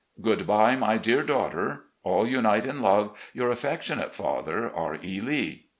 Good 0.19 0.47
bye, 0.47 0.75
my 0.75 0.97
dear 0.97 1.21
daughter. 1.21 1.83
All 2.01 2.25
unite 2.27 2.65
in 2.65 2.81
love." 2.81 3.15
Your 3.35 3.51
affectionate 3.51 4.15
father, 4.15 4.71
R. 4.73 4.97
E. 5.03 5.21
Lee. 5.21 5.67